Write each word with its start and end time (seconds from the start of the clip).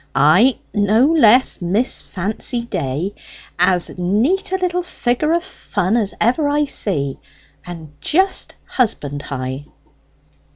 "Ay, 0.15 0.57
no 0.73 1.05
less, 1.05 1.61
Miss 1.61 2.01
Fancy 2.01 2.61
Day; 2.61 3.13
as 3.59 3.95
neat 3.99 4.51
a 4.51 4.55
little 4.57 4.81
figure 4.81 5.31
of 5.31 5.43
fun 5.43 5.95
as 5.95 6.15
ever 6.19 6.49
I 6.49 6.65
see, 6.65 7.19
and 7.67 7.93
just 8.01 8.55
husband 8.65 9.21
high." 9.21 9.65